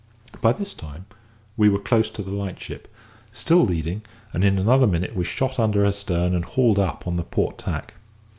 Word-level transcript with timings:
By 0.41 0.51
this 0.51 0.73
time 0.73 1.05
we 1.55 1.69
were 1.69 1.77
close 1.77 2.09
to 2.09 2.23
the 2.23 2.31
light 2.31 2.59
ship, 2.59 2.87
still 3.31 3.61
leading, 3.63 4.01
and 4.33 4.43
in 4.43 4.57
another 4.57 4.87
minute 4.87 5.15
we 5.15 5.23
shot 5.25 5.59
under 5.59 5.85
her 5.85 5.91
stern 5.91 6.33
and 6.33 6.43
hauled 6.43 6.79
up 6.79 7.05
on 7.05 7.17
the 7.17 7.23
port 7.23 7.59
tack. 7.59 7.93